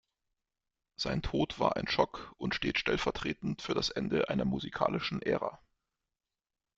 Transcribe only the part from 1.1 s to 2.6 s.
Tod war ein Schock und